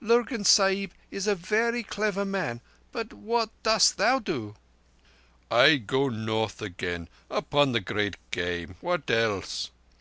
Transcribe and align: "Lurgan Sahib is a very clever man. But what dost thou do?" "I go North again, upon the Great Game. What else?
"Lurgan 0.00 0.42
Sahib 0.42 0.90
is 1.12 1.28
a 1.28 1.36
very 1.36 1.84
clever 1.84 2.24
man. 2.24 2.60
But 2.90 3.12
what 3.12 3.50
dost 3.62 3.96
thou 3.96 4.18
do?" 4.18 4.56
"I 5.52 5.76
go 5.76 6.08
North 6.08 6.60
again, 6.60 7.08
upon 7.30 7.70
the 7.70 7.80
Great 7.80 8.16
Game. 8.32 8.74
What 8.80 9.08
else? 9.08 9.70